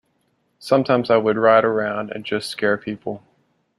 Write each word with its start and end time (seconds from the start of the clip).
Sometimes 0.57 1.11
I 1.11 1.17
would 1.17 1.37
ride 1.37 1.63
around 1.63 2.09
and 2.09 2.25
just 2.25 2.49
scare 2.49 2.75
people. 2.75 3.21